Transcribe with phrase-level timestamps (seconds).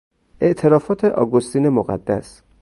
[0.41, 2.41] اعترافات اگوستین مقدس